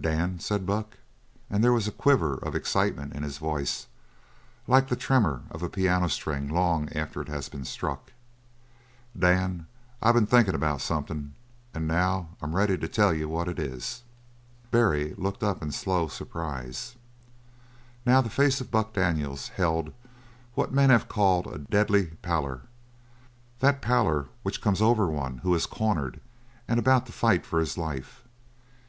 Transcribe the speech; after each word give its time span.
"Dan," 0.00 0.40
said 0.40 0.66
Buck, 0.66 0.96
and 1.48 1.62
there 1.62 1.72
was 1.72 1.86
a 1.86 1.92
quiver 1.92 2.34
of 2.34 2.56
excitement 2.56 3.12
in 3.12 3.22
his 3.22 3.38
voice, 3.38 3.86
like 4.66 4.88
the 4.88 4.96
tremor 4.96 5.42
of 5.48 5.62
a 5.62 5.68
piano 5.68 6.08
string 6.08 6.48
long 6.48 6.88
after 6.92 7.22
it 7.22 7.28
has 7.28 7.48
been 7.48 7.64
struck. 7.64 8.12
"Dan, 9.16 9.68
I 10.02 10.10
been 10.10 10.26
thinking 10.26 10.56
about 10.56 10.80
something 10.80 11.34
and 11.72 11.86
now 11.86 12.30
I'm 12.42 12.56
ready 12.56 12.76
to 12.78 12.88
tell 12.88 13.14
you 13.14 13.28
what 13.28 13.46
it 13.46 13.60
is." 13.60 14.02
Barry 14.72 15.14
looked 15.16 15.44
up 15.44 15.62
in 15.62 15.70
slow 15.70 16.08
surprise. 16.08 16.96
Now 18.04 18.20
the 18.20 18.28
face 18.28 18.60
of 18.60 18.72
Buck 18.72 18.92
Daniels 18.92 19.50
held 19.50 19.92
what 20.56 20.72
men 20.72 20.90
have 20.90 21.06
called 21.06 21.46
a 21.46 21.58
"deadly 21.58 22.06
pallor," 22.22 22.62
that 23.60 23.80
pallor 23.82 24.26
which 24.42 24.60
comes 24.62 24.82
over 24.82 25.06
one 25.06 25.38
who 25.44 25.54
is 25.54 25.66
cornered 25.66 26.20
and 26.66 26.80
about 26.80 27.06
to 27.06 27.12
fight 27.12 27.46
for 27.46 27.60
his 27.60 27.78
life. 27.78 28.24